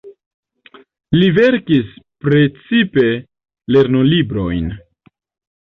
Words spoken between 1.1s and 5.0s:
Li verkis precipe lernolibrojn.